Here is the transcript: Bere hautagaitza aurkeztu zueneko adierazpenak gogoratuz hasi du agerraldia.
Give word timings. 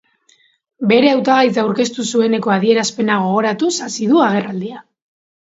Bere 0.91 1.11
hautagaitza 1.17 1.61
aurkeztu 1.65 2.05
zueneko 2.15 2.55
adierazpenak 2.55 3.27
gogoratuz 3.27 3.71
hasi 3.91 4.11
du 4.15 4.27
agerraldia. 4.31 4.83